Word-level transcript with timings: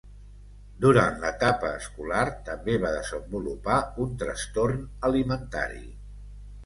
Durant 0.85 1.19
l'etapa 1.25 1.69
escolar 1.81 2.23
també 2.49 2.77
va 2.85 2.93
desenvolupar 2.95 3.77
un 4.07 4.19
trastorn 4.25 4.83
alimentari. 5.11 5.85